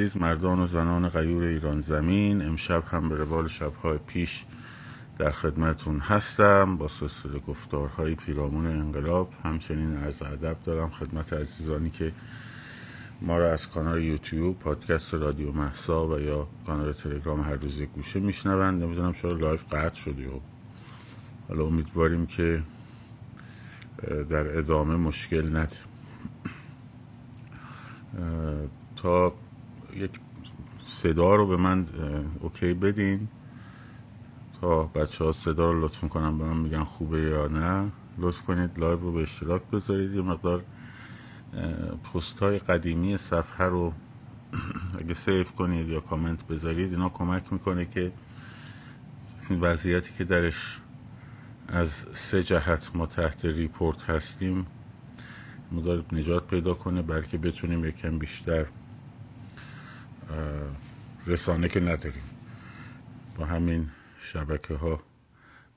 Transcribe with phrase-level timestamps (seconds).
[0.00, 4.44] عزیز مردان و زنان غیور ایران زمین امشب هم به روال شبهای پیش
[5.18, 6.76] در خدمتتون هستم.
[6.76, 12.12] با سلسله گفتارهای پیرامون انقلاب همچنین عرض ادب دارم خدمت عزیزانی که
[13.20, 18.20] ما را از کانال یوتیوب پادکست رادیو مهسا و یا کانال تلگرام هر روز گوشه
[18.20, 18.82] میشنوند.
[18.82, 20.40] نمی‌دونم چرا live قطع شده و
[21.48, 22.62] حالا امیدواریم که
[24.30, 25.76] در ادامه مشکل نده.
[28.96, 29.34] تا
[29.96, 30.10] یک
[30.84, 31.86] صدا رو به من
[32.40, 33.28] OK بدین.
[34.60, 38.78] تا بچه ها صدا رو لطف کنن به من میگن خوبه یا نه لطف کنید
[38.78, 40.14] live رو به اشتراک بذارید.
[40.14, 40.64] یه مقدار
[42.14, 43.92] پست های قدیمی صفحه رو
[45.00, 48.12] اگه save کنید یا کامنت بذارید اینا کمک می‌کنه که
[49.50, 50.80] این وضعیتی که درش
[51.68, 54.66] از سه جهت ما تحت report هستیم
[55.72, 58.66] مدار نجات پیدا کنه بلکه بتونیم یکم بیشتر
[61.26, 62.22] رسانه که نداریم.
[63.36, 63.88] با همین
[64.20, 65.02] شبکه ها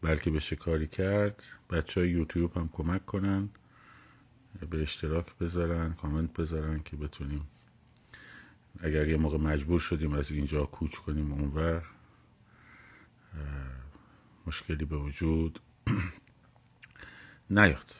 [0.01, 3.49] بلکه بشه کاری کرد بچه های یوتیوب هم کمک کنن
[4.69, 7.47] به اشتراک بذارن کامنت بذارن که بتونیم
[8.79, 11.83] اگر یه موقع مجبور شدیم از اینجا کوچ کنیم اونور
[14.47, 15.59] مشکلی به وجود
[17.49, 17.95] نیاد.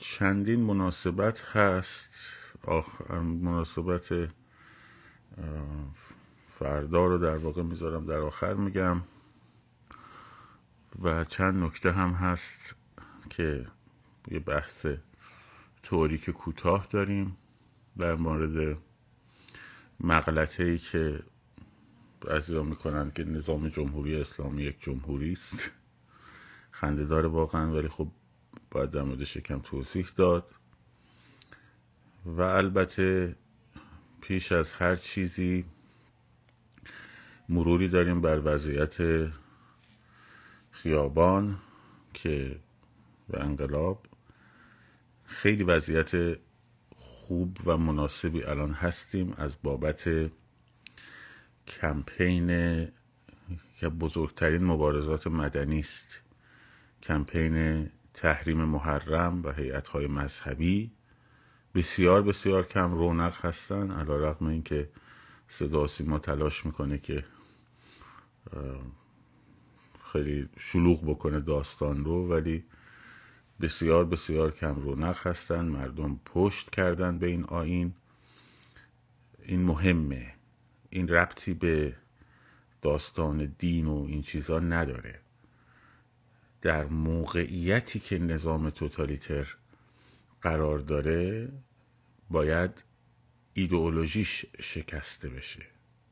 [0.00, 2.10] چندین مناسبت هست.
[2.62, 3.10] آخ...
[3.10, 4.28] مناسبت
[6.58, 9.02] فردا رو در واقع می‌ذارم در آخر میگم.
[11.02, 12.74] و چند نکته هم هست
[13.30, 13.66] که
[14.30, 14.86] یه بحث
[15.82, 17.36] توریک کوتاه داریم
[17.98, 18.78] در مورد
[20.00, 21.22] مغلطه ای که
[22.20, 25.70] بعضی می‌کنن که نظام جمهوری اسلامی یک جمهوری است.
[26.70, 28.08] خنده داره واقعا ولی خب
[28.70, 30.50] باید در موردش یکم توضیح داد.
[32.26, 33.36] و البته
[34.20, 35.64] پیش از هر چیزی
[37.48, 38.96] مروری داریم بر وضعیت
[40.70, 41.58] خیابان
[42.14, 42.58] که
[43.28, 44.06] به انقلاب
[45.24, 46.38] خیلی وضعیت
[46.96, 50.30] خوب و مناسبی الان هستیم از بابت
[51.66, 52.46] کمپین
[53.78, 56.22] که بزرگترین مبارزات مدنی است.
[57.02, 59.52] کمپین تحریم محرم و
[59.92, 60.90] های مذهبی
[61.74, 64.88] بسیار بسیار کم رونق هستن علا رقم این که
[65.48, 67.24] صدا سیما تلاش می‌کنه که
[70.12, 72.64] خیلی شلوغ بکنه داستان رو ولی
[73.60, 75.64] بسیار بسیار کم رونق هستن.
[75.64, 77.94] مردم پشت کردن به این آین
[79.42, 80.34] این مهمه.
[80.90, 81.96] این ربطی به
[82.82, 85.20] داستان دین و این چیزا نداره.
[86.62, 89.56] در موقعیتی که نظام توتالیتر
[90.42, 91.48] قرار داره
[92.30, 92.84] باید
[93.54, 95.66] ایدئولوژیش شکسته بشه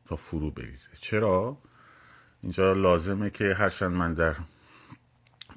[0.04, 0.88] تا فرو بریزه.
[1.00, 1.59] چرا؟
[2.42, 4.36] اینجا لازمه که هرچند من در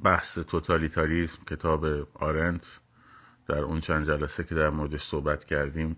[0.04, 2.68] بحث توتالیتاریزم کتاب آرنت
[3.48, 5.98] در اون چند جلسه که در موردش صحبت کردیم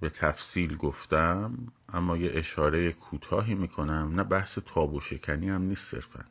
[0.00, 4.12] به تفصیل گفتم اما یه اشاره کوتاهی می‌کنم.
[4.14, 6.24] نه بحث تابو شکنی هم نیست صرفا.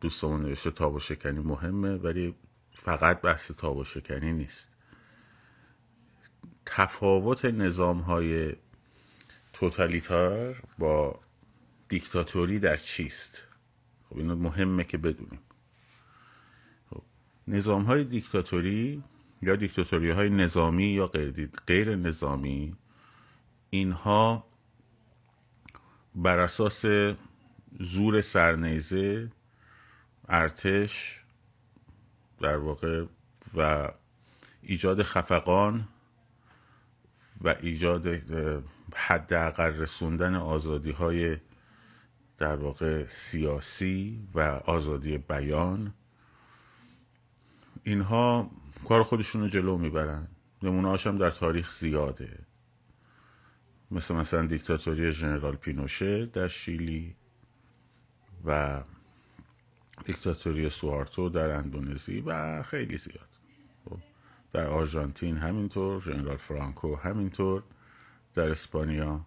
[0.00, 2.34] دوستمون نوشته تاب و شکنی مهمه ولی
[2.74, 4.70] فقط بحث تاب و شکنی نیست
[6.66, 8.56] تفاوت نظام های
[9.52, 11.20] توتالیتار با
[11.88, 13.46] دیکتاتوری در چیست
[14.08, 15.40] خب اینو مهمه که بدونیم
[16.90, 17.02] خب.
[17.48, 19.02] نظام های دیکتاتوری
[19.42, 22.76] یا دیکتاتوری های نظامی یا غیر, غیر نظامی
[23.70, 24.44] اینها
[26.14, 26.84] بر اساس
[27.78, 29.30] زور سرنیزه
[30.28, 31.20] ارتش
[32.40, 33.04] در واقع
[33.56, 33.90] و
[34.62, 35.88] ایجاد خفقان
[37.40, 38.06] و ایجاد
[38.94, 41.36] حداقل رسوندن آزادی های
[42.38, 45.94] در واقع سیاسی و آزادی بیان.
[47.82, 48.50] اینها
[48.88, 50.28] کار خودشون رو جلو می‌برن.
[50.62, 52.38] نمونه هم در تاریخ زیاده.
[53.90, 57.16] مثل مثلا دیکتاتوری ژنرال پینوشه در شیلی.
[58.44, 58.82] و
[60.04, 63.28] دیکتاتوری سوارتو در اندونزی و خیلی زیاد.
[63.84, 63.98] خب،
[64.52, 67.62] در آرژانتین همینطور ژنرال فرانکو همینطور
[68.34, 69.26] در اسپانیا.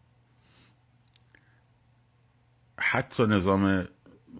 [2.79, 3.87] حتی نظام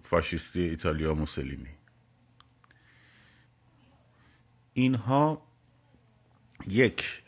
[0.02, 1.74] فاشیستی ایتالیا موسولینی.
[4.72, 5.42] اینها
[6.68, 7.22] یک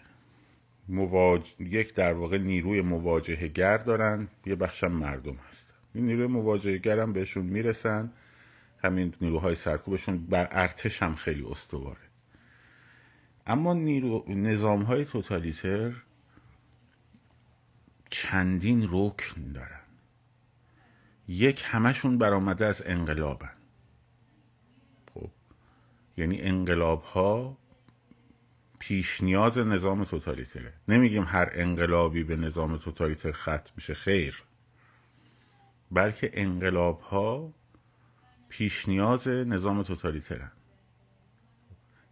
[0.89, 1.55] مواج...
[1.59, 4.29] یک در واقع نیروی مواجهه گر دارن.
[4.47, 5.76] یه بخشم مردم هستن.
[5.97, 8.13] این نیروی مواجهه گر بهشون می‌رسن.
[8.79, 12.07] همین نیروهای سرکوبشون بر ارتش هم خیلی استواره.
[13.47, 14.25] اما نیرو...
[14.29, 15.93] نظام های توتالیتر
[18.11, 19.81] چندین رکن دارن.
[21.29, 23.53] یک همشون برآمده از انقلابن.
[25.15, 25.31] خب
[26.17, 27.59] یعنی انقلاب ها
[28.79, 30.73] پیش نیاز نظام توتالیتره.
[30.89, 34.46] نمیگیم هر انقلابی به نظام توتالیتر ختم میشه خیر.
[35.91, 37.55] بلکه انقلاب ها
[38.49, 40.53] پیش نیاز نظام توتالیترن.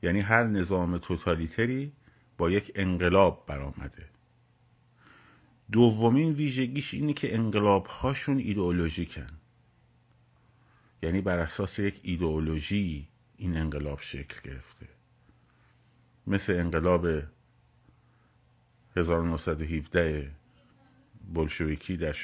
[0.03, 1.93] یعنی هر نظام توتالیتری
[2.39, 4.09] با یک انقلاب برآمده.
[5.73, 9.27] دومین ویژگیش اینه که انقلاب هاشون ایدئولوژیکن.
[11.03, 14.89] یعنی بر اساس یک ایدئولوژی این انقلاب شکل گرفته.
[16.27, 17.07] مثل انقلاب
[18.97, 20.31] 1917
[21.33, 22.15] بلشویکی در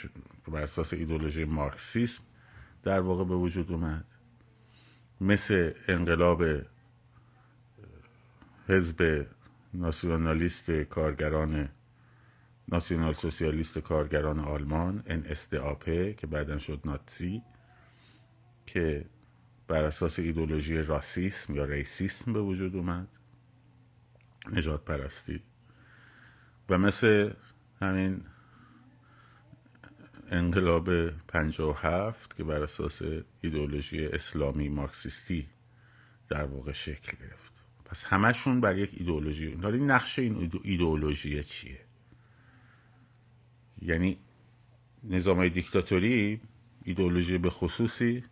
[0.48, 2.22] بر اساس ایدولوژی مارکسیسم
[2.82, 4.04] در واقع به وجود اومد.
[5.20, 6.44] مثل انقلاب
[8.68, 9.26] حزب
[9.74, 11.68] ناسیونالیست کارگران
[12.68, 15.84] ناسیونال سوسیالیست کارگران آلمان NSDAP
[16.16, 17.42] که بعدا شد ناتسی
[18.66, 19.04] که
[19.68, 23.08] بر اساس ایدولوژی راسیسم یا ریسیسم به وجود اومد
[24.52, 25.42] نجات پرستی.
[26.68, 27.32] و مثل
[27.80, 28.24] همین
[30.30, 33.02] انقلاب پنجاه و هفت که بر اساس
[33.40, 35.48] ایدولوژی اسلامی مارکسیستی
[36.28, 37.52] در واقع شکل گرفت.
[37.84, 41.80] پس همشون بر یک ایدولوژی داری نقش این ایدولوژی چیه؟
[43.82, 44.18] یعنی
[45.04, 46.40] نظام های دیکتاتوری
[46.84, 48.24] ایدولوژی به خصوصی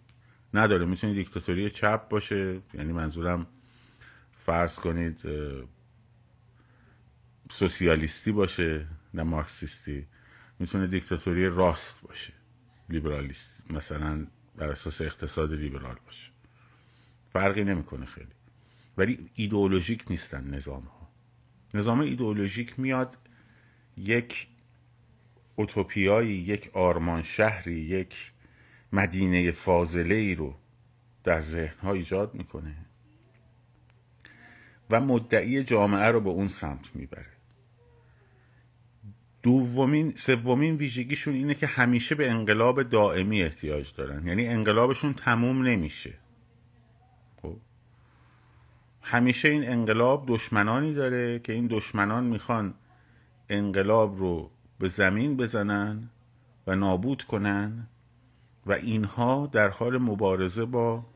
[0.54, 0.84] نداره.
[0.84, 2.60] می‌تونه دیکتاتوری چپ باشه.
[2.74, 3.46] یعنی منظورم
[4.36, 5.22] فرض کنید
[7.50, 10.06] سوسیالیستی باشه نه مارکسیستی.
[10.58, 12.32] می‌تونه دیکتاتوری راست باشه
[12.88, 14.26] لیبرالیست مثلا
[14.56, 16.30] بر اساس اقتصاد لیبرال باشه.
[17.32, 18.32] فرقی نمی‌کنه خیلی.
[18.96, 21.08] ولی ایدئولوژیک نیستن نظام ها
[21.74, 23.18] نظام ایدئولوژیک میاد
[23.96, 24.48] یک
[25.56, 28.32] اوتوپیایی یک آرمان شهری یک
[28.92, 30.54] مدینه فاضله ای رو
[31.24, 32.76] در ذهن ها ایجاد می‌کنه
[34.90, 37.37] و مدعی جامعه رو به اون سمت می‌بره.
[39.42, 44.26] دومین سومین ویژگیشون اینه که همیشه به انقلاب دائمی احتیاج دارن.
[44.26, 46.14] یعنی انقلابشون تموم نمیشه.
[47.42, 47.56] خب؟
[49.02, 52.74] همیشه این انقلاب دشمنانی داره که این دشمنان می‌خوان
[53.48, 56.10] انقلاب رو به زمین بزنن
[56.66, 57.88] و نابود کنن
[58.66, 61.06] و اینها در حال مبارزه با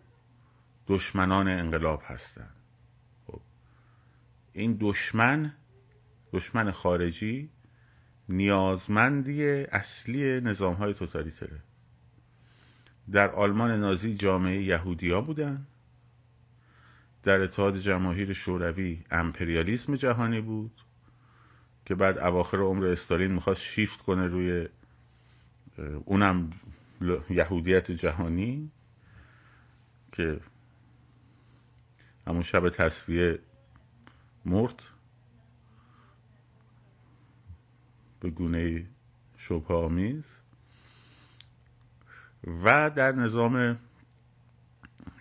[0.87, 2.57] دشمنان انقلاب هستند
[3.27, 3.41] خب.
[4.53, 5.55] این دشمن
[6.33, 7.51] دشمن خارجی
[8.33, 11.59] نیازمندی اصلی نظام های توتالیتره
[13.13, 15.67] در آلمان نازی جامعه یهودی ها بودن.
[17.23, 20.81] در اتحاد جماهیر شوروی امپریالیسم جهانی بود
[21.85, 24.69] که بعد اواخر عمر استالین می‌خواست شیفت کنه روی
[26.05, 26.51] اونم
[27.31, 28.71] یهودیت جهانی
[30.13, 30.41] که
[32.27, 33.39] همون شب تصویه
[34.45, 34.83] مرد
[38.23, 38.87] به گونه
[39.37, 40.41] شبه آمیز
[42.65, 43.79] و در نظام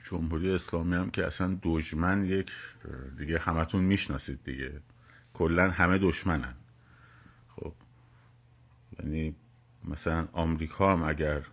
[0.09, 2.51] جمهوری اسلامی هم که اصلا دشمن یک
[3.17, 4.81] دیگه همتون می‌شناسید دیگه.
[5.33, 6.53] کلا همه دشمنن.
[7.55, 7.73] خب
[8.99, 9.35] یعنی
[9.83, 11.45] مثلا آمریکا هم اگر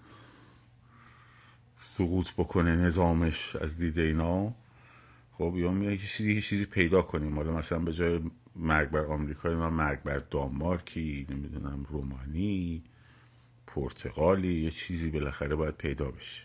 [1.77, 4.55] سقوط بکنه نظامش از دید اینا
[5.33, 7.37] خب یا میگه چیزی چیزی پیدا کنیم.
[7.37, 8.21] حالا مثلا به جای
[8.59, 12.85] مرگ بر آمریکایی من مرگ بر دانمارکی نمی‌دونم رومانی
[13.67, 16.43] پرتغالی یه چیزی بالاخره باید پیدا بشه.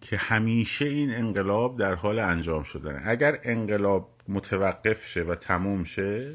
[0.00, 6.34] که همیشه این انقلاب در حال انجام شدن اگر انقلاب متوقف شه و تموم شه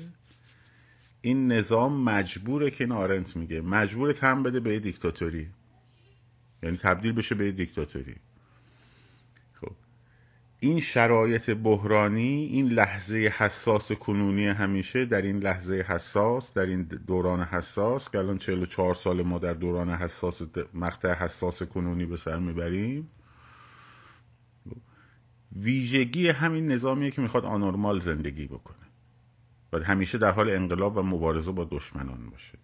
[1.21, 3.61] این نظام مجبوره که این آرنت میگه.
[3.61, 5.49] مجبور تم بده به دیکتاتوری.
[6.63, 8.15] یعنی تبدیل بشه به دیکتاتوری.
[10.63, 17.43] این شرایط بحرانی این لحظه حساس کنونی همیشه در این لحظه حساس در این دوران
[17.43, 20.41] حساس که الان 44 سال ما در دوران حساس
[20.73, 23.09] مقطع حساس کنونی به سر می‌بریم.
[25.55, 28.87] ویژگی همین نظامیه که می‌خواد آنورمال زندگی بکنه.
[29.73, 32.57] و همیشه در حال انقلاب و مبارزه با دشمنان باشه.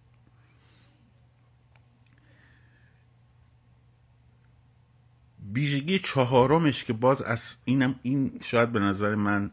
[5.54, 9.50] ویژگی چهارمش که باز از اینم این شاید به نظر من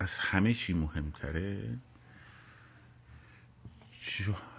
[0.00, 1.78] از همه چی مهمتره.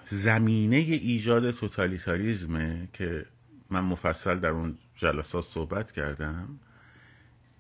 [0.06, 3.26] زمینه ایجاد توتالیتاریزمه که
[3.70, 6.60] من مفصل در اون جلسات صحبت کردم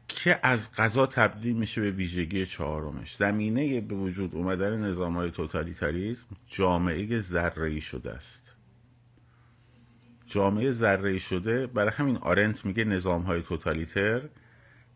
[0.07, 3.15] که از غذا تبدیل میشه به ویژگی چهارمش.
[3.15, 8.55] زمینه به وجود اومدن نظام های توتالیتاریزم جامعه ذره شده است.
[10.29, 14.21] جامعه ذره شده برای همین آرنت میگه نظام های توتالیتر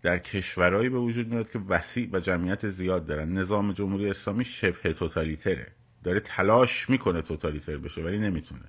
[0.02, 3.38] در کشورهایی به وجود میاد که وسیع و جمعیت زیاد دارن.
[3.38, 5.68] نظام جمهوری اسلامی شبه توتالیتره.
[6.04, 8.66] داره تلاش می‌کنه توتالیتر بشه ولی نمی‌تونه.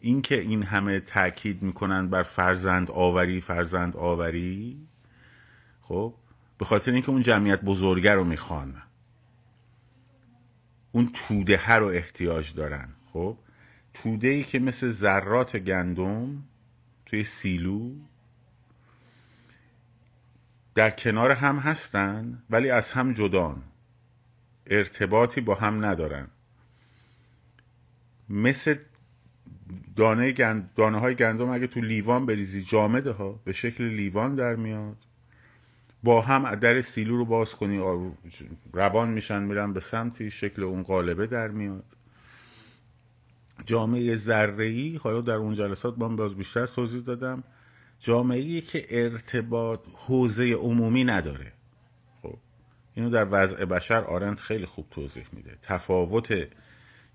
[0.00, 4.78] اینکه این همه تاکید می‌کنن بر فرزند آوری فرزند آوری
[5.80, 6.14] خب
[6.58, 8.82] به خاطر اینکه اون جمعیت بزرگه رو می‌خوان.
[10.92, 13.38] اون توده رو احتیاج دارن خب.
[14.02, 16.42] توده ای که مثل ذرات گندم
[17.06, 17.94] توی سیلو
[20.74, 23.62] در کنار هم هستن ولی از هم جدان.
[24.66, 26.28] ارتباطی با هم ندارن.
[28.28, 28.74] مثل
[29.96, 30.70] دانه, گند...
[30.74, 34.96] دانه های گندم اگه تو لیوان بریزی جامده ها به شکل لیوان در میاد.
[36.02, 37.82] با هم در سیلو رو باز کنی
[38.72, 41.97] روان میشن میرن به سمتی شکل اون قالبه در میاد.
[43.64, 47.44] جامعه ذره حالا در اون جلسات من باز بیشتر توضیح دادم
[48.00, 51.52] جامعه که ارتباط حوزه عمومی نداره.
[52.22, 52.38] خب
[52.94, 55.58] اینو در وضع بشر آرنت خیلی خوب توضیح میده.
[55.62, 56.48] تفاوت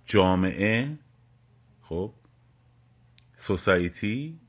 [0.05, 0.97] جامعه
[1.81, 2.13] خب
[3.37, 4.39] سوسایتی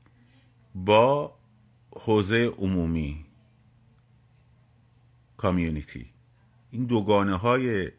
[0.75, 1.37] با
[1.91, 3.25] حوزه عمومی
[5.37, 6.05] کامیونیتی.
[6.71, 7.91] این دوگانه های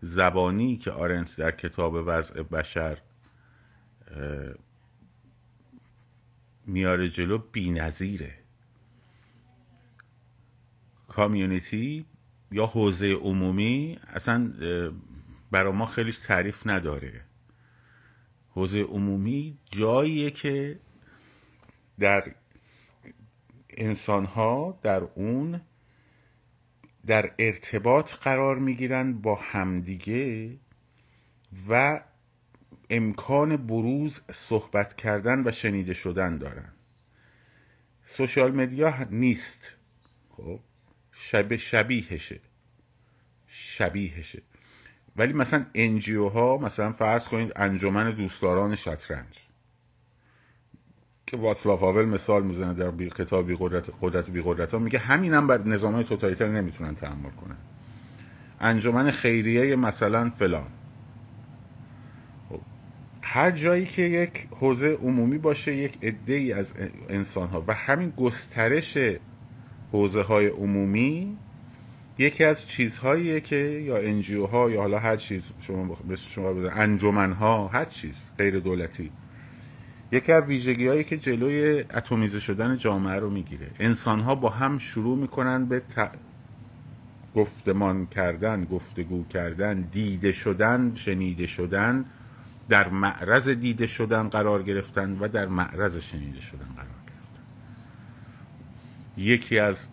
[0.00, 2.98] زبانی که آرنت در کتاب وضع بشر
[6.66, 8.34] میاره جلو بی نظیره.
[11.08, 12.06] کامیونیتی
[12.50, 14.52] یا حوزه عمومی اصلا
[15.50, 17.20] برا ما خیلی تعریف نداره
[18.50, 20.80] حوزه عمومی جاییه که
[21.98, 22.34] در
[23.70, 25.60] انسان ها در اون
[27.06, 30.56] در ارتباط قرار می‌گیرن با همدیگه
[31.68, 32.00] و
[32.90, 36.72] امکان بروز صحبت کردن و شنیده شدن دارن.
[38.04, 39.76] social media نیست.
[40.30, 40.60] خب
[41.12, 42.40] شب شبیهشه.
[43.46, 44.42] شبیهشه.
[45.16, 49.38] ولی مثلا NGO ها مثلا فرض کنید انجمن دوستداران شطرنج.
[51.26, 54.98] که واتسلاف هاول مثال می‌زنه در بی کتاب بی قدرت, قدرت بی قدرت ها میگه
[54.98, 57.56] همین هم بر نظام های توتالیتر نمی‌تونن تحمل کنن.
[58.60, 60.70] انجمن خیریه مثلا فلان.
[63.28, 66.74] هر جایی که یک حوزه عمومی باشه یک عده ای از
[67.08, 68.98] انسان ها و همین گسترش
[69.92, 71.36] حوزه های عمومی
[72.18, 77.68] یکی از چیزهاییه که یا انجیو ها یا حالا هر چیز شما شما انجمن ها
[77.68, 79.10] هر چیز غیر دولتی
[80.12, 83.70] یکی از ویژگی هایی که جلوی اتمیزه شدن جامعه رو می‌گیره.
[83.78, 85.82] انسان ها با هم شروع می‌کنن به
[87.34, 92.04] گفتمان کردن گفتگو کردن دیده شدن شنیده شدن.
[92.68, 97.42] در معرض دیده شدن قرار گرفتن و در معرض شنیده شدن قرار گرفتن.
[99.16, 99.88] یکی از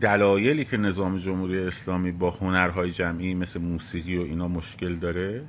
[0.00, 5.44] دلایلی که نظام جمهوری اسلامی با هنرهای جمعی مثل موسیقی و اینا مشکل داره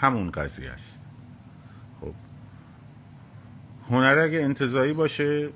[0.00, 1.00] همون قضیه است.
[2.00, 2.14] خب.
[3.90, 5.50] هنر اگه انتظایی باشه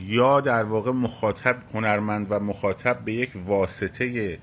[0.00, 4.38] یا در واقع مخاطب هنرمند و مخاطب به یک واسطه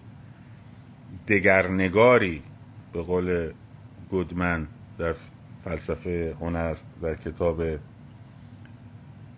[1.27, 2.43] دگرنگاری
[2.93, 3.51] به قول
[4.09, 4.67] گودمن
[4.97, 5.15] در
[5.63, 7.63] فلسفه هنر در کتاب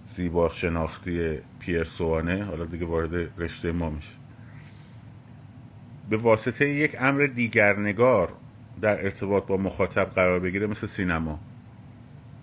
[0.05, 4.13] زیبا شناختی پیر سوانه حالا دیگه وارد رشته ما میشه.
[6.09, 8.33] به واسطه یک امر دیگرنگار
[8.81, 11.39] در ارتباط با مخاطب قرار بگیره مثل سینما.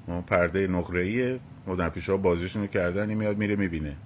[0.08, 3.96] ما پرده نقره مدن پیش ها بازیشون کردن این میاد میره می‌بینه.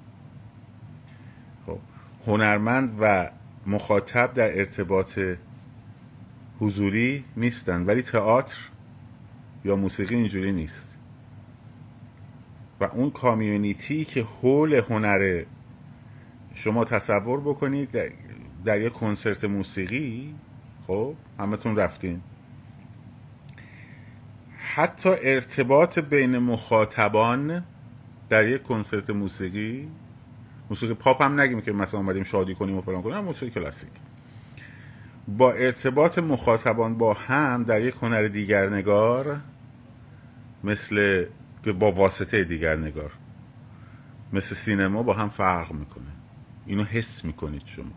[1.67, 1.79] خب
[2.27, 3.31] هنرمند و
[3.67, 5.19] مخاطب در ارتباط
[6.63, 8.59] حضوری نیستن ولی تئاتر
[9.65, 10.93] یا موسیقی اینجوری نیست.
[12.81, 15.47] و اون کامیونیتی که حول هنره
[16.55, 18.11] شما تصور بکنید در,
[18.65, 20.35] در یک کنسرت موسیقی
[20.87, 22.21] خب همتون رفتین.
[24.75, 27.65] حتی ارتباط بین مخاطبان
[28.29, 29.89] در یک کنسرت موسیقی
[30.71, 33.91] موسیقی پاپ هم نگیم که مثلا اومدیم شادی کنیم و فلان کنیم موسیقی کلاسیک.
[35.29, 39.41] با ارتباط مخاطبان با هم در یک هنر دیگر نگار
[40.65, 41.27] مثل
[41.79, 43.13] با واسطه دیگر نگار
[44.33, 46.13] مثل سینما با هم فرق می‌کنه.
[46.67, 47.93] اینو حس می‌کنید شما.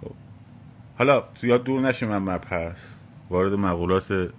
[0.00, 0.12] خب.
[0.98, 2.94] حالا زیاد دور نشیم من مبحث.
[3.30, 4.32] وارد مقولات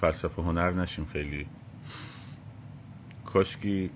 [0.00, 1.46] فلسفه هنر نشیم خیلی.
[3.24, 3.90] کاشکی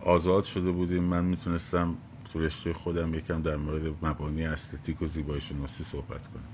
[0.00, 1.02] آزاد شده بودیم.
[1.02, 1.96] من می‌تونستم
[2.32, 6.44] تو رشته خودم یکم در مورد مبانی استتیک و زیبایی شناسی صحبت کنم.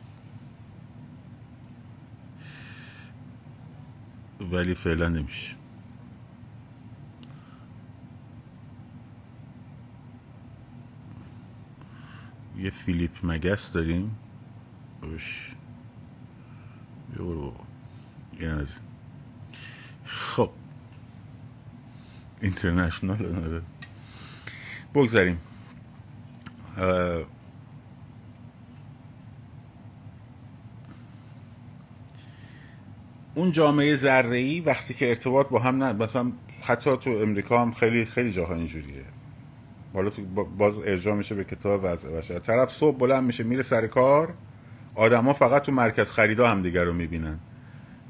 [4.52, 5.54] ولی فعلا نمیشه.
[12.58, 14.16] یه فیلیپ مگس داریم.
[18.40, 18.80] یه از
[20.04, 20.50] خب.
[22.40, 23.62] اینترنشنال ناره
[33.35, 36.32] اون جامعه ذره وقتی که ارتباط با هم نه مثلا
[36.62, 39.04] حتی تو امریکا هم خیلی خیلی جاها اینجوریه.
[39.94, 43.87] حالا تو باز ارجاع میشه به کتاب وضع بشه طرف صبح بلند میشه میره سر
[43.87, 44.35] کار
[44.94, 47.38] آدما فقط تو مرکز خریدا هم دیگر رو می‌بینن.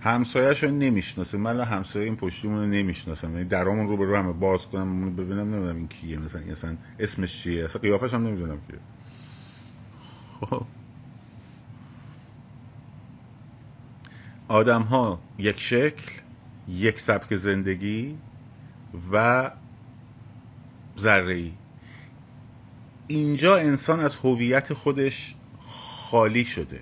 [0.00, 1.38] همسایه‌شو نمی‌شناسه.
[1.38, 3.32] من همسایه این پشتیمون رو نمی‌شناسم.
[3.32, 6.18] یعنی درامون رو به رو همه باز کنم ببینم نمی‌دونم این کیه.
[6.18, 8.78] مثلا اصلا اسمش چیه؟ اصلا قیافش هم نمی‌دونم کیه
[10.40, 10.66] خب.
[14.48, 16.12] آدم ها یک شکل
[16.68, 18.18] یک سبک زندگی
[19.12, 19.50] و
[20.98, 21.50] ذره
[23.06, 26.80] اینجا انسان از هویت خودش خالی شده.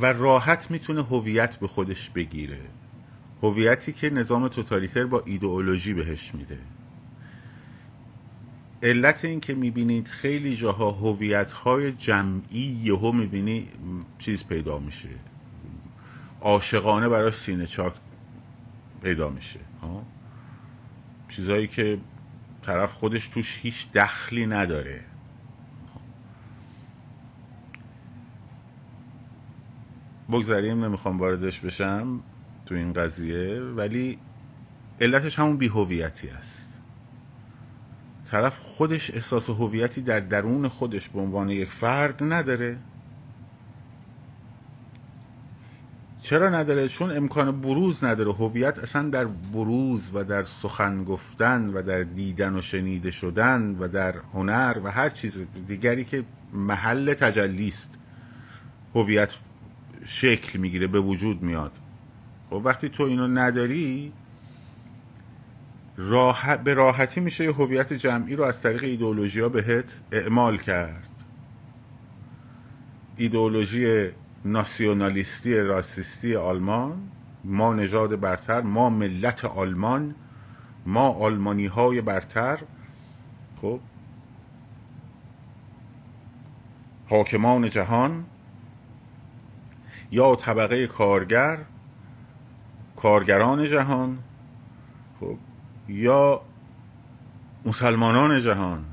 [0.00, 2.60] و راحت می‌تونه هویت به خودش بگیره.
[3.42, 6.58] هویتی که نظام توتالیتر با ایدئولوژی بهش میده.
[8.82, 13.68] علت این که می‌بینید خیلی جاها هویت های جمعی یهو می‌بینی
[14.18, 15.08] چیز پیدا میشه.
[16.40, 17.94] عاشقانه برای سینه چاک
[19.02, 19.60] پیدا میشه.
[21.28, 21.98] چیزایی که
[22.62, 25.04] طرف خودش توش هیچ دخلی نداره.
[30.32, 32.20] بگذاریم نمی‌خوام واردش بشم
[32.66, 34.18] تو این قضیه ولی
[35.00, 36.68] علتش همون بیهویتی است.
[38.24, 42.76] طرف خودش احساس هویتی در درون خودش به عنوان یک فرد نداره.
[46.22, 48.32] چرا نداره؟ چون امکان بروز نداره.
[48.32, 53.88] هویت اصلا در بروز و در سخن گفتن و در دیدن و شنیده شدن و
[53.88, 57.94] در هنر و هر چیز دیگری که محل تجلی است
[58.94, 59.34] هویت
[60.04, 61.72] شکل می‌گیره به وجود میاد.
[62.50, 64.12] خب وقتی تو اینو نداری
[65.96, 71.08] راحت به راحتی میشه هویت جمعی رو از طریق ایدئولوژی ها بهت اعمال کرد.
[73.16, 74.10] ایدئولوژی
[74.44, 77.10] ناسیونالیستی راسیستی آلمان
[77.44, 80.14] ما نژاد برتر ما ملت آلمان
[80.86, 82.58] ما آلمانی های برتر.
[83.60, 83.80] خب
[87.08, 88.24] حاکمان جهان
[90.12, 91.58] یا طبقه کارگر
[92.96, 94.18] کارگران جهان
[95.20, 95.36] خب
[95.88, 96.42] یا
[97.64, 98.84] مسلمانان جهان.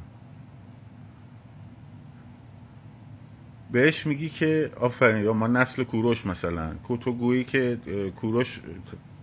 [3.71, 6.75] بهش میگی که آفرین یا ما نسل کوروش مثلا.
[7.01, 7.79] تو گویی که
[8.15, 8.59] کوروش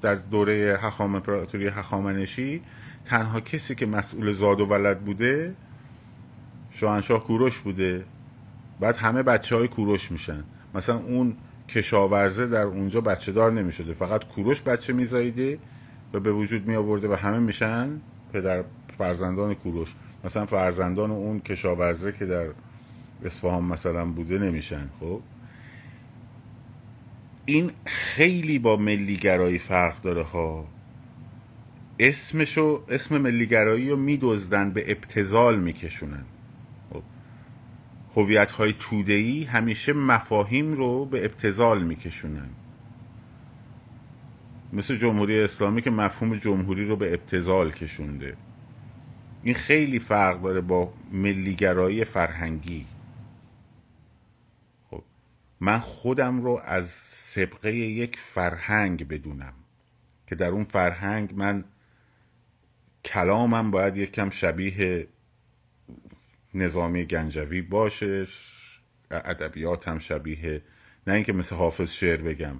[0.01, 2.63] در دوره حخام امپراتوری هخامنشی
[3.05, 5.55] تنها کسی که مسئول زاد و ولد بوده
[6.71, 8.05] شاهنشاه کوروش بوده.
[8.81, 10.45] بعد همه بچه های کوروش میشن.
[10.75, 11.37] مثلا اون
[11.69, 13.93] کشاورزه در اونجا بچه دار نمی‌شده.
[13.93, 15.59] فقط کوروش بچه میزاییده
[16.13, 18.01] و به وجود می آورده و همه میشن
[18.33, 19.95] پدر فرزندان کوروش.
[20.25, 22.47] مثلا فرزندان اون کشاورزه که در
[23.25, 25.21] اصفهان مثلا بوده نمیشن خب؟
[27.45, 30.67] این خیلی با ملیگرایی فرق داره ها.
[31.99, 36.25] اسمشو اسم ملیگرایی رو میدزدن به ابتزال میکشونن.
[38.17, 42.49] هویت های تودهی همیشه مفاهیم رو به ابتزال میکشونن.
[44.73, 48.37] مثل جمهوری اسلامی که مفهوم جمهوری رو به ابتزال کشونده.
[49.43, 52.87] این خیلی فرق داره با ملیگرایی فرهنگی.
[55.61, 59.53] من خودم رو از سبقه یک فرهنگ بدونم
[60.27, 61.65] که در اون فرهنگ من
[63.05, 65.07] کلامم باید یکم شبیه
[66.57, 68.27] نظامی گنجوی باشه
[69.11, 70.63] ادبیاتم شبیه
[71.07, 72.57] نه اینکه مثل حافظ شعر بگم.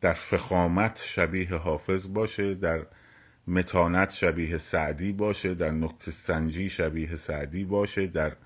[0.00, 2.86] در فخامت شبیه حافظ باشه در
[3.46, 8.36] متانت شبیه سعدی باشه در نقط سنجی شبیه سعدی باشه در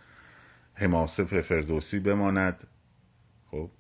[0.75, 2.67] حماسه فردوسی بماند.
[3.51, 3.71] خب.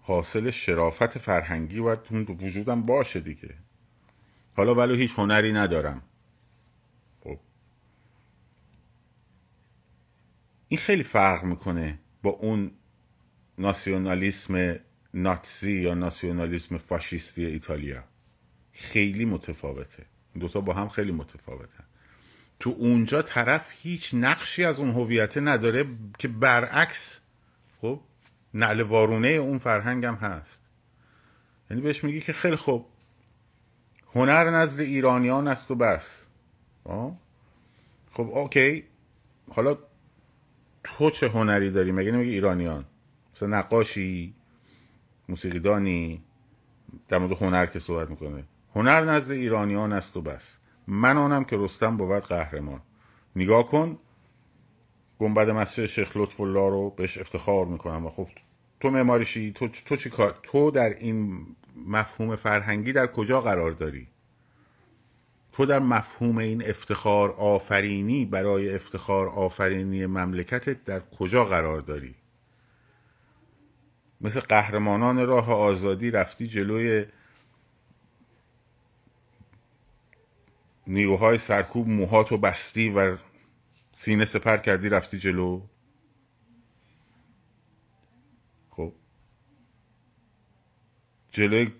[0.00, 3.54] حاصل شرافت فرهنگی تو وجودم باشه دیگه.
[4.56, 6.02] حالا ولو هیچ هنری ندارم.
[10.74, 12.70] این خیلی فرق می‌کنه با اون
[13.58, 14.76] ناسیونالیسم
[15.14, 18.04] ناتسی یا ناسیونالیسم فاشیستی ایتالیا.
[18.72, 20.06] خیلی متفاوته.
[20.40, 21.84] دوتا با هم خیلی متفاوتن.
[22.60, 25.84] تو اونجا طرف هیچ نقشی از اون هویت نداره
[26.18, 27.20] که برعکس
[27.80, 28.00] خب
[28.54, 30.62] نعل وارونه اون فرهنگ هم هست.
[31.70, 32.86] یعنی بهش میگی که خیلی خوب
[34.14, 36.26] هنر نزد ایرانیان است و بس.
[38.12, 38.84] خب اوکی.
[39.50, 39.78] حالا
[40.84, 42.84] تو چه هنری داری؟ مگه نمیگه ایرانیان؟
[43.34, 44.34] مثلا نقاشی
[45.28, 46.22] موسیقیدانی
[47.08, 48.44] در مورد هنر که صحبت می‌کنه.
[48.74, 50.58] هنر نزد ایرانیان است و بس.
[50.86, 52.80] من آنم که رستم بود قهرمان.
[53.36, 53.98] نگاه کن
[55.18, 58.28] گنبد مسجد شیخ لطف الله رو بهش افتخار می‌کنم و خب
[58.80, 61.46] تو معماریشی تو تو چی کار؟ تو در این
[61.86, 64.08] مفهوم فرهنگی در کجا قرار داری؟
[65.54, 72.14] تو در مفهوم این افتخار آفرینی برای افتخار آفرینی مملکتت در کجا قرار داری؟
[74.20, 77.06] مثل قهرمانان راه آزادی رفتی جلوی
[80.86, 83.16] نیروهای سرکوب موهاتو بستی و
[83.92, 85.62] سینه سپر کردی رفتی جلو؟
[88.70, 88.92] خب.
[91.30, 91.72] جلوی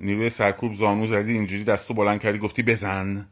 [0.00, 3.28] نیروی سرکوب زانو زدی اینجوری دستو بلند کردی گفتی بزن.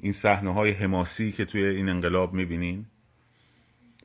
[0.00, 2.86] این صحنه های حماسی که توی این انقلاب می‌بینین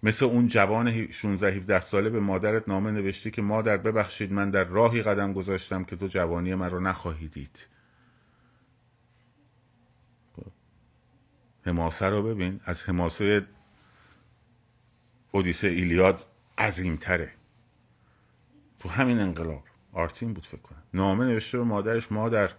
[0.03, 4.63] مثل اون جوان 16 17 ساله به مادرت نامه نوشتی که مادر ببخشید من در
[4.63, 7.67] راهی قدم گذاشتم که تو جوانی من رو نخواهی دید.
[11.65, 13.47] حماسه رو ببین از حماسه
[15.31, 16.25] اودیسه ایلیاد
[16.57, 17.31] عظیمتره.
[18.79, 19.68] تو همین انقلاب
[19.99, 20.83] آرتین بود فکر کنم.
[20.93, 22.51] نامه نوشته به مادرش مادر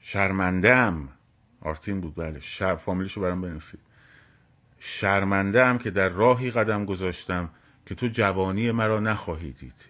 [0.00, 1.08] شرمندم
[1.60, 2.40] آرتین بود بله.
[2.40, 2.76] شر...
[2.76, 3.80] فامیلیشو برام بنویسید.
[4.78, 7.50] شرمنده هم که در راهی قدم گذاشتم
[7.86, 9.88] که تو جوانی مرا نخواهی دید.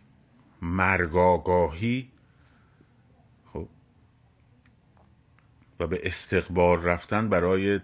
[0.63, 2.13] مرگاگاهی.
[3.45, 3.69] خب.
[5.81, 7.81] و به استقبال رفتن برای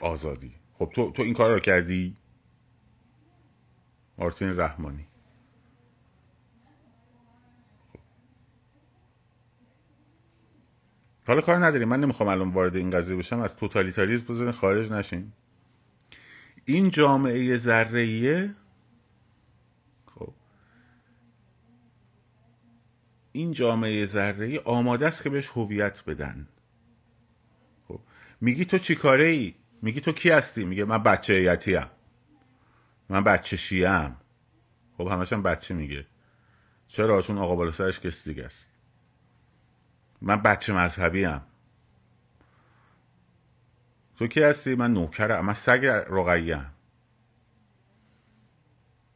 [0.00, 0.54] آزادی.
[0.74, 2.16] خب تو, تو این کار رو کردی؟
[4.18, 5.09] مارتین رحمانی.
[11.30, 11.88] حالا کار نداریم.
[11.88, 13.40] من نمی‌خوام الان وارد این قضیه بشم.
[13.40, 15.32] از توتالیتاریزم بزنین خارج نشین.
[16.64, 18.54] این جامعه ذره
[20.14, 20.32] خب.
[23.32, 26.48] این جامعه ذره آماده است که بهش هویت بدن.
[27.88, 28.00] خب.
[28.40, 31.86] میگی تو چی کاره ای میگی تو کی هستی؟ میگه من بچه یتیم
[33.08, 34.16] من بچه شیعم.
[34.98, 36.06] خب همشم بچه میگه.
[36.88, 38.69] چرا؟ چون آقا بالا سرش کس دیگه است.
[40.22, 41.42] من بچه مذهبی هم
[44.16, 45.46] تو کی هستی؟ من نوکرم.
[45.46, 46.66] من سگ رقیه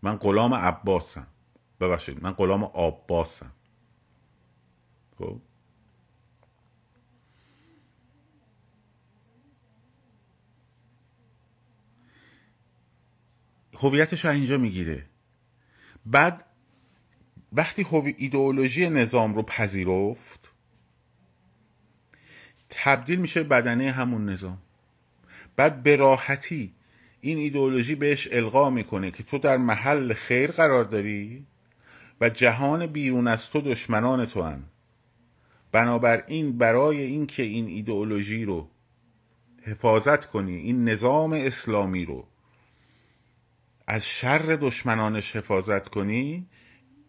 [0.03, 1.27] من غلام عباسم
[1.81, 3.53] ببخشید من غلام عباسم
[5.19, 5.41] خب؟
[13.75, 15.07] هویتش اینجا می‌گیره.
[16.07, 16.45] بعد
[17.53, 17.87] وقتی
[18.17, 20.44] ایدئولوژی نظام رو پذیرفت
[22.77, 24.59] تبدیل میشه بدنه همون نظام
[25.57, 26.73] بعد به راحتی
[27.21, 31.47] این ایدئولوژی بهش القا می‌کنه که تو در محل خیر قرار داری
[32.21, 34.63] و جهان بیرون از تو دشمنان تو هن.
[35.73, 38.69] بنابراین برای اینکه این ایدئولوژی رو
[39.63, 42.27] حفاظت کنی این نظام اسلامی رو
[43.87, 46.47] از شر دشمنانش حفاظت کنی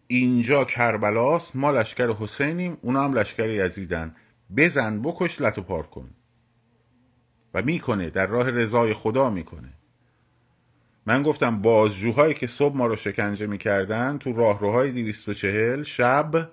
[0.06, 4.14] اینجا کربلاست ما لشکر حسینیم اونا هم لشکر یزیدن
[4.56, 6.10] بزن بکش لطو پار کن.
[7.54, 9.72] و می‌کنه در راه رضای خدا می‌کنه.
[11.06, 16.50] من گفتم بازجوهایی که صبح ما رو شکنجه می‌کردن تو راهروهای 240 شب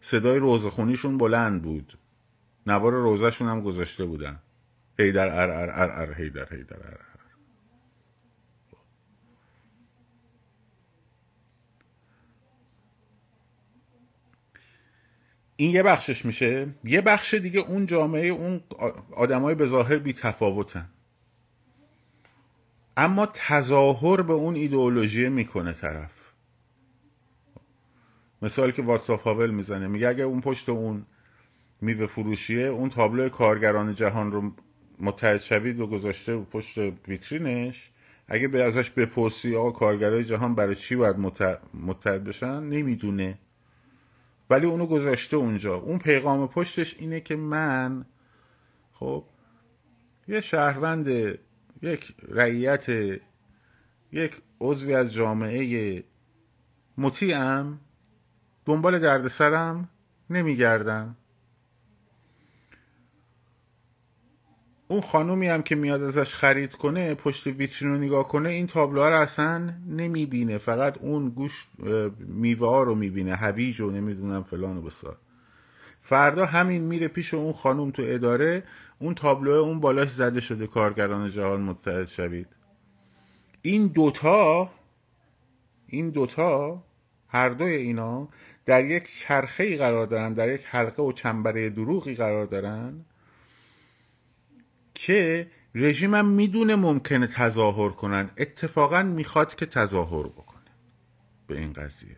[0.00, 1.98] صدای روزخونیشون بلند بود.
[2.66, 4.38] نوار روزشون هم گذاشته بودن.
[4.98, 7.11] هیدر ار ار ار ار هیدر هیدر ار, ار.
[15.62, 16.68] این یه بخشش میشه.
[16.84, 18.60] یه بخش دیگه اون جامعه اون
[19.12, 20.88] آدمای به ظاهر بی تفاوتن.
[22.96, 26.32] اما تظاهر به اون ایدئولوژی می‌کنه طرف.
[28.42, 31.06] مثال که واتساپ هاول می‌زنه میگه اگه اون پشت اون
[31.80, 34.52] میوه فروشیه اون تابلو کارگران جهان رو
[35.00, 37.90] متحد شوید و گذاشته پشت ویترینش
[38.28, 41.16] اگه به ازش بپرسی آقا کارگرای جهان برای چی باید
[41.74, 43.38] متحد بشن؟ نمی‌دونه.
[44.52, 45.74] ولی اونو گذاشته اونجا.
[45.74, 48.04] اون پیغام پشتش اینه که من
[48.92, 49.24] خب
[50.28, 51.08] یه شهروند
[51.82, 52.88] یک رعیت
[54.12, 56.04] یک عضوی از جامعه
[56.98, 57.80] مطیعم
[58.64, 59.88] دنبال دردسرم
[60.30, 61.16] نمیگردم.
[64.92, 69.08] اون خانومی هم که میاد ازش خرید کنه پشت ویترین رو نگاه کنه این تابلوها
[69.08, 70.58] رو اصلا نمی‌بینه.
[70.58, 71.66] فقط اون گوش
[72.18, 75.16] میوه ها رو می‌بینه هویج و نمی‌دونم فلان و بسار.
[76.00, 78.62] فردا همین میره پیش اون خانوم تو اداره
[78.98, 82.46] اون تابلوه اون بالاش زده شده کارگران جهان متحد شوید.
[83.62, 84.70] این دوتا
[85.86, 86.82] این دوتا
[87.28, 88.28] هر دوی اینا
[88.64, 93.04] در یک چرخه ای قرار دارن در یک حلقه و چنبره دروغی قرار دارن.
[94.94, 98.30] که رژیمم می‌دونه ممکنه تظاهر کنن.
[98.38, 100.62] اتفاقا می‌خواد که تظاهر بکنه.
[101.46, 102.16] به این قضیه.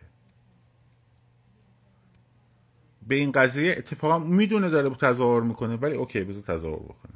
[3.07, 7.13] به این قضیه اتفاقا می‌دونه داره تظاهر می‌کنه ولی اوکی بذار تظاهر بکنه.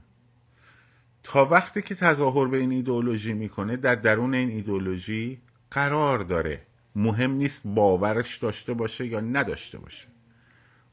[1.23, 5.41] تا وقتی که تظاهر به این ایدئولوژی می‌کنه در درون این ایدئولوژی
[5.71, 6.61] قرار داره.
[6.95, 10.07] مهم نیست باورش داشته باشه یا نداشته باشه.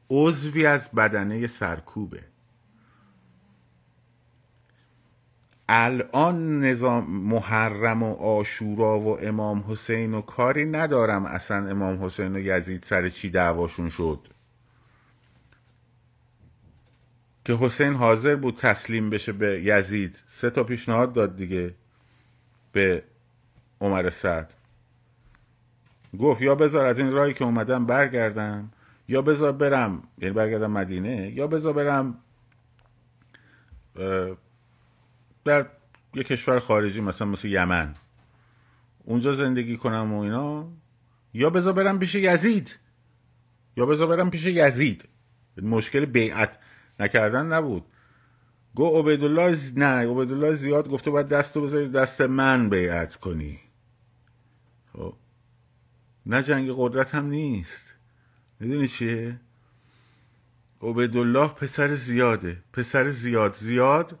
[0.09, 2.23] عضوی از بدنه سرکوبه.
[5.69, 12.39] الان نظام محرم و آشورا و امام حسین و کاری ندارم اصلا امام حسین و
[12.39, 14.27] یزید سر چی دعواشون شد.
[17.45, 20.23] که حسین حاضر بود تسلیم بشه به یزید.
[20.27, 21.73] سه تا پیشنهاد داد دیگه
[22.71, 23.03] به
[23.81, 24.53] عمر سعد.
[26.19, 28.71] گفت یا بذار از این راهی که اومدم برگردم
[29.07, 32.17] یا بذار برم یعنی برگردم مدینه یا بذار برم
[35.47, 35.65] در
[36.13, 37.95] یه کشور خارجی مثلا مثل یمن.
[39.03, 40.71] اونجا زندگی کنم و اینا.
[41.33, 42.75] یا بذار برم پیش یزید.
[43.77, 45.07] یا بذار برم پیش یزید.
[45.61, 46.59] مشکل بیعت
[46.99, 47.85] نکردن نبود.
[48.75, 53.59] گو عبیدالله نه عبیدالله زیاد گفته باید دستو بذاری دست من بیعت کنی.
[54.93, 55.13] خب.
[56.25, 57.93] نه جنگ قدرت هم نیست.
[58.59, 59.39] می‌دونی چیه؟
[60.81, 62.63] عبیدالله پسر زیاده.
[62.73, 63.53] پسر زیاد.
[63.53, 64.19] زیاد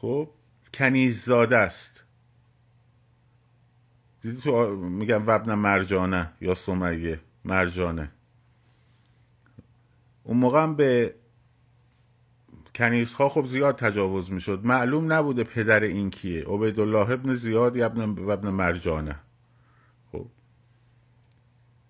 [0.00, 0.30] خب
[0.74, 2.04] کنیز زاده است.
[4.20, 8.10] دیدی تو میگم وبن مرجانه یا سمیه؟ مرجانه.
[10.24, 11.14] اون موقع هم به
[12.74, 14.60] کنیزها خب زیاد تجاوز می‌شد.
[14.64, 16.44] معلوم نبوده پدر این کیه.
[16.44, 19.16] عبیدالله ابن زیاد یا ابن, ابن مرجانه.
[20.12, 20.26] خب.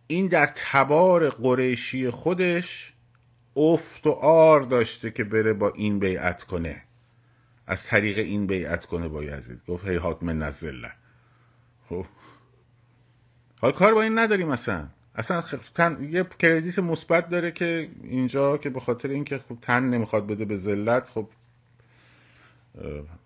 [0.07, 2.95] این در تبار قریشی خودش
[3.57, 6.88] افت و آر داشته که بره با این بیعت کنه.
[7.69, 9.61] از طریق این بیعت کنه با یزید.
[9.69, 10.93] گفت هی من نزله.
[11.89, 12.07] خب.
[13.61, 14.89] حال کار با این نداریم اصلا.
[15.15, 15.41] اصلا
[15.75, 16.09] تن...
[16.11, 20.57] یه کردیت مثبت داره که اینجا که به خاطر اینکه خب تن نمی‌خواد بده به
[20.57, 21.29] ذلت خب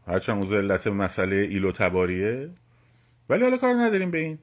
[0.06, 2.50] هرچند اون ذلت مسئله ایلو تباریه.
[3.28, 4.38] ولی حالا کار نداریم به این.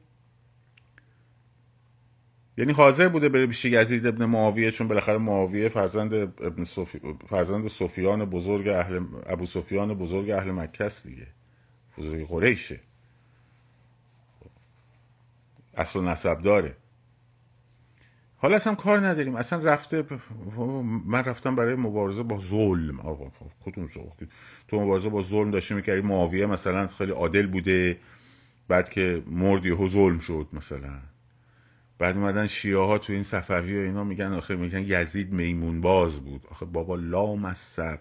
[2.60, 7.00] یعنی حاضر بوده بره پیش یزید ابن معاویه چون بالاخره معاویه فرزند ابن صفی...
[7.28, 11.28] فرزند سفیان بزرگ اهل ابو سفیان بزرگ اهل مکه است دیگه.
[11.98, 12.80] بزرگ قریشه.
[15.78, 16.76] اصل نسب داره.
[18.38, 19.36] حالا اصلا کار نداریم.
[19.36, 20.06] اصلا رفته
[21.06, 23.00] من رفتم برای مبارزه با ظلم.
[23.00, 23.32] آقا
[23.65, 23.88] کدوم
[24.67, 26.02] تو مبارزه با ظلم داشتی می‌کردی.
[26.02, 28.00] معاویه مثلا خیلی عادل بوده.
[28.67, 31.00] بعد که مرد یهو ظلم شد مثلا.
[31.99, 36.19] بعد اومدن شیعه ها تو این صفوی و اینا میگن آخه میگن یزید میمون باز
[36.19, 36.47] بود.
[36.51, 37.99] آخه بابا لام سب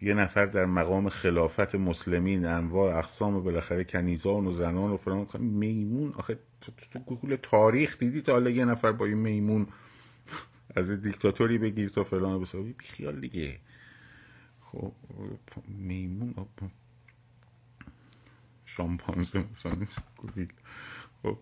[0.00, 6.12] یه نفر در مقام خلافت مسلمین انواع اقسام بالاخره کنیزان و زنان و فران میمون
[6.12, 6.72] آخه تو,
[7.16, 9.66] تو, تاریخ دیدی تا حالا یه نفر با این میمون
[10.76, 13.58] از دیکتاتوری بگیر تا فلان بسازی بی خیال دیگه.
[14.60, 14.92] خب
[15.68, 16.34] میمون
[18.64, 19.76] شامپانزه مثلا.
[21.22, 21.38] خب.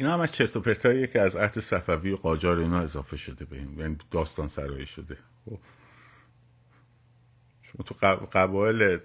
[0.00, 3.44] اینا هم از چرت و پرتاییه که از عهد صفوی و قاجار اینا اضافه شده
[3.44, 5.16] به این یعنی داستان سرایی شده.
[5.44, 5.58] خب.
[7.62, 7.94] شما تو
[8.32, 8.98] قبایل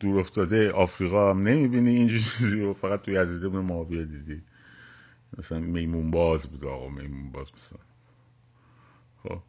[0.00, 4.42] دور افتاده آفریقا هم نمی‌بینی این چیزی رو فقط تو یزید ابن معاویه دیدی.
[5.38, 7.78] مثلا میمون باز بود آقا میمون باز مثلا.
[9.22, 9.42] خب.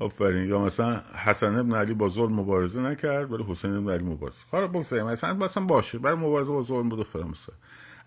[0.00, 0.48] آفرین.
[0.48, 4.44] یا مثلا حسن ابن علی با ظلم مبارزه نکرد ولی حسین ابن علی مبارزه.
[4.50, 5.98] کار بگذاریم مثلا مثلا باشه.
[5.98, 7.32] برای مبارزه با ظلم بود و فرام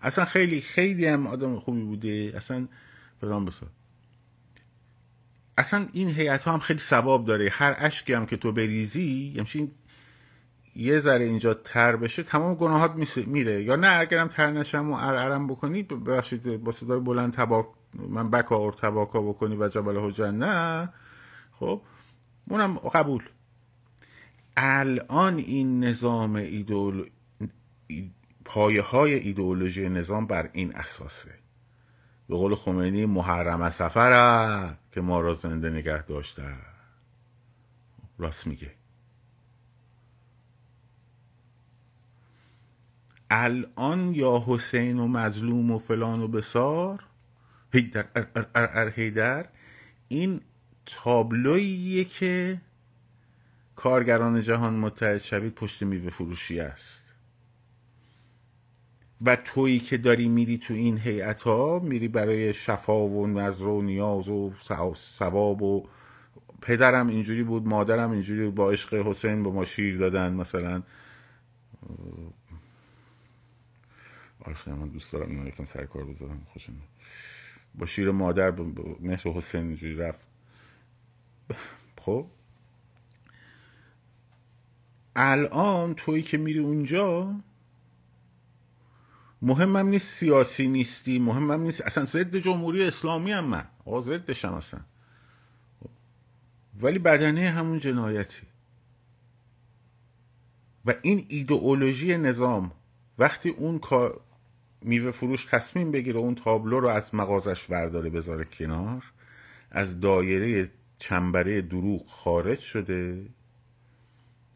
[0.02, 2.32] اصلا خیلی خیلی هم آدم خوبی بوده.
[2.36, 2.68] اصلا
[3.20, 3.68] فرام بسار
[5.58, 7.48] اصلا این هیئت ها هم خیلی ثواب داره.
[7.52, 9.70] هر اشکی هم که تو بریزی همچین
[10.76, 13.62] یه ذره اینجا تر بشه تمام گناهات میره.
[13.62, 18.56] یا نه اگرم تر نشم و ارعرم بکنی ببخشید با صدای بلند تباک من بکا
[18.56, 20.88] اور تباکا بکنی و جبل نه.
[21.60, 21.82] خب؟
[22.48, 23.22] اونم قبول.
[24.56, 27.08] الان این نظام ایدول
[28.44, 31.34] پایه های ایدئولوژی نظام بر این اساسه.
[32.28, 36.44] به قول خمینی محرم سفره که ما را زنده نگه داشته.
[38.18, 38.74] راست میگه.
[43.30, 47.04] الان یا حسین و مظلوم و فلان و بسار؟
[47.72, 49.48] هیدر ار ار ار هیدر
[50.08, 50.40] این
[50.90, 52.60] تابلوییه که
[53.74, 57.10] کارگران جهان متحد شوید پشت میوه فروشی است.
[59.24, 63.82] و تویی که داری میری تو این هیئت ها میری برای شفا و نظر و
[63.82, 64.52] نیاز و
[64.94, 65.88] ثواب و
[66.62, 70.82] پدرم اینجوری بود مادرم اینجوری بود با عشق حسین به ما شیر دادن مثلا.
[74.40, 76.72] آخه من دوست دارم اینو سر کار بذارم خوشم
[77.74, 78.50] با شیر مادر
[79.00, 80.29] مهر حسین اینجوری رفت.
[81.96, 82.26] خب.
[85.16, 87.34] الان تویی که میری اونجا
[89.42, 93.64] مهمم نیست سیاسی نیستی مهمم نیست اصلا ضد جمهوری اسلامی هم من.
[93.84, 94.80] آقا ضدشم اصلا.
[96.80, 98.46] ولی بدنه همون جنایتی.
[100.86, 102.72] و این ایدئولوژی نظام
[103.18, 104.20] وقتی اون کار
[104.82, 109.04] میوه فروش تصمیم بگیره اون تابلو رو از مغازش ورداره بذاره کنار
[109.70, 113.28] از دایره چنبره دروغ خارج شده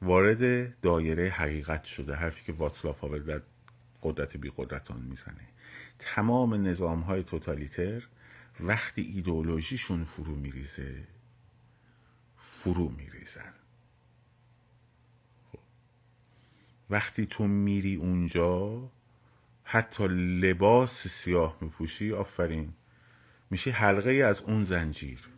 [0.03, 3.43] وارد دایره حقیقت شده حرفی که واتسلاف هاول در
[4.03, 5.49] قدرت بی قدرتان می‌زنه.
[5.99, 8.03] تمام نظام های توتالیتر
[8.61, 11.09] وقتی ایدئولوژیشون فرو میریزه
[12.37, 13.53] فرو میریزن.
[15.53, 15.59] خب.
[16.91, 18.91] وقتی تو میری اونجا
[19.65, 20.09] حتی
[20.41, 22.73] لباس سیاه میپوشی آفرین
[23.51, 25.34] میشه حلقه از اون زنجیر.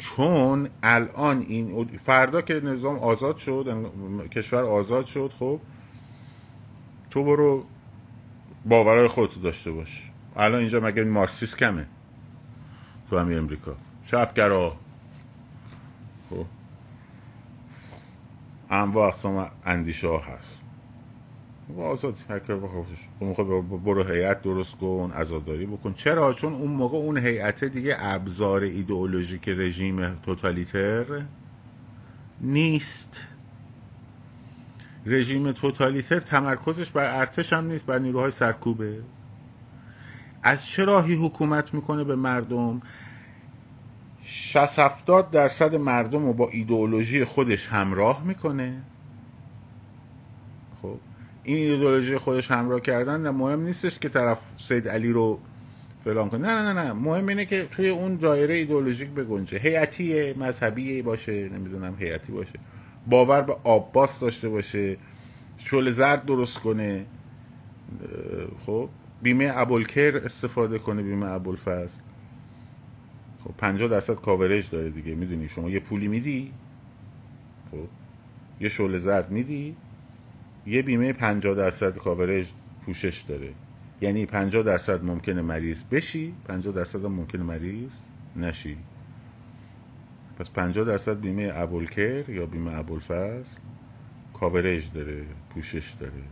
[0.00, 3.90] چون الان این فردا که نظام آزاد شد
[4.30, 5.60] کشور آزاد شد خب
[7.10, 7.64] تو برو
[8.64, 10.10] باورهای خودتو داشته باش.
[10.36, 11.86] الان اینجا مگه مارکسیست کمه
[13.10, 14.76] تو همین امریکا؟ چپگرا
[16.30, 16.46] خب.
[18.70, 20.59] انواع اقسام اندیشه ها هست.
[21.78, 22.38] آزاد هر
[23.84, 25.92] برو هیئت درست کن عزاداری بکن.
[25.92, 31.04] چرا؟ چون اون موقع اون هیئت دیگه ابزار ایدئولوژیک رژیم توتالیتر
[32.40, 33.26] نیست.
[35.06, 39.02] رژیم توتالیتر تمرکزش بر ارتش هم نیست بر نیروهای سرکوبه.
[40.42, 42.82] از چه راهی حکومت می‌کنه به مردم؟
[44.22, 48.82] 60 70 درصد مردم رو با ایدئولوژی خودش همراه می‌کنه.
[48.82, 48.99] خب
[51.42, 55.40] این ایدئولوژی خودش همراه کردن نه مهم نیستش که طرف سید علی رو
[56.04, 56.48] فلان کنه.
[56.48, 59.58] نه نه نه مهم اینه که توی اون دایره ایدئولوژیک بگنجه.
[59.58, 62.52] هیئتی مذهبی باشه نمی‌دونم هیئتی باشه.
[63.06, 64.96] باور به آباس داشته باشه.
[65.58, 67.06] شل زرد درست کنه.
[68.66, 68.88] خب.
[69.22, 72.00] بیمه ابوالکر استفاده کنه بیمه ابوالفضل.
[73.44, 76.52] خب 50 درصد کاورج داره دیگه می‌دونی؟ شما یه پولی میدی؟
[77.70, 77.88] خب.
[78.60, 79.76] یه شعله زرد میدی؟
[80.66, 82.46] یه بیمه 50 درصد کاورج
[82.86, 83.52] پوشش داره.
[84.00, 87.92] یعنی 50 درصد ممکنه مریض بشی 50 درصد هم ممکنه مریض
[88.36, 88.76] نشی.
[90.38, 93.58] پس 50 درصد بیمه ابوالکر یا بیمه ابوالفضل
[94.34, 96.22] کاورج داره پوشش داره.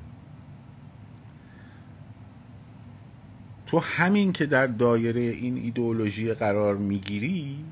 [3.67, 7.65] تو همین که در دایره این ایدئولوژی قرار می‌گیری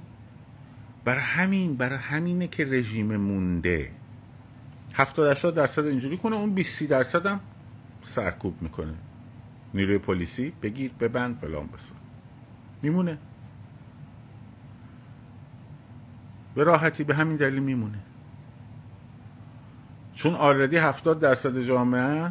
[1.04, 3.90] بر همین بر همینه که رژیم مونده.
[4.96, 7.40] 70 80 درصد اینجوری کنه اون 20 درصد هم
[8.02, 8.94] سرکوب می‌کنه.
[9.74, 11.94] نیروی پلیسی بگیر ببند فلان بسا.
[12.82, 13.18] میمونه.
[16.54, 17.98] به راحتی به همین دلیل میمونه.
[20.14, 22.30] چون آردی 70 درصد جامعه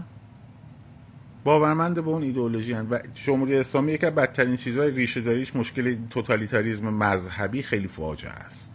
[1.44, 5.98] باورمند به اون ایدئولوژی هست و جمهوری اسلامی یکی از بدترین چیزهای ریشه داریش مشکل
[6.10, 8.75] توتالیتاریزم مذهبی خیلی فاجعه است.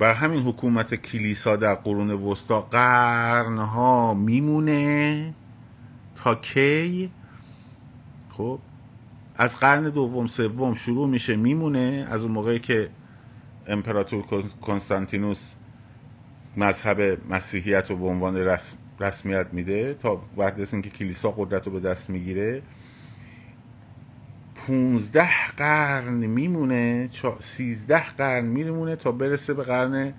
[0.00, 5.34] بر همین حکومت کلیسا در قرون وسطا قرنها میمونه
[6.16, 7.10] تا کی؟
[8.30, 8.58] خب
[9.36, 12.90] از قرن دوم سوم شروع میشه میمونه از اون موقعی که
[13.66, 14.24] امپراتور
[14.60, 15.54] کنستانتینوس
[16.56, 21.72] مذهب مسیحیت رو به عنوان رسم رسمیت میده تا وقت از اینکه کلیسا قدرت رو
[21.72, 22.62] به دست می‌گیره
[24.70, 27.10] پونزده قرن میمونه
[27.40, 30.12] سیزده قرن میمونه تا برسه به قرن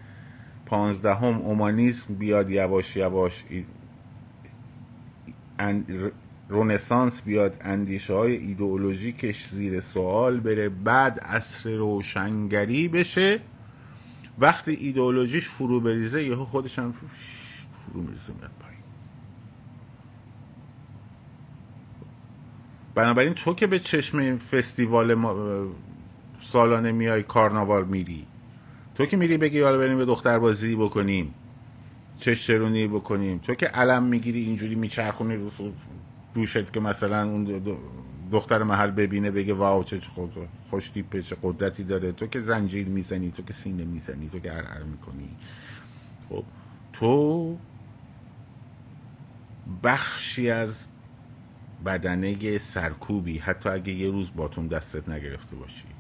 [0.65, 1.37] پانزدهم.
[1.37, 3.43] اومانیسم بیاد یواش یواش
[6.49, 13.39] رونسانس بیاد اندیشه های ایدئولوژیکش زیر سوال بره بعد عصر روشنگری بشه.
[14.39, 18.33] وقتی ایدئولوژیش فرو بریزه یهو خودش هم فرو میریزه.
[18.33, 18.51] میاد
[22.95, 25.37] بنابراین تو که به چشم فستیوال
[26.41, 28.27] سالانه میای کارناوال میری
[28.95, 31.33] تو که میری بگی حالا بریم به دختر بازی بکنیم
[32.17, 35.49] چشترونی بکنیم تو که علم می‌گیری اینجوری میچرخونی رو
[36.33, 37.61] دوشت که مثلا اون
[38.31, 39.99] دختر محل ببینه بگه واو چه
[40.69, 42.11] خوش تیپه چه قدرتی داره.
[42.11, 45.29] تو که زنجیر می‌زنی تو که سینه می‌زنی تو که هر می‌کنی.
[46.29, 46.43] خب
[46.93, 47.57] تو
[49.83, 50.87] بخشی از
[51.86, 55.90] بدنه سرکوبی حتی اگه یه روز باتون دستت نگرفته باشی.